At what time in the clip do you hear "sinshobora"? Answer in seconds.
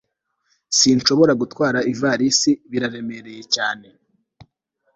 0.77-1.33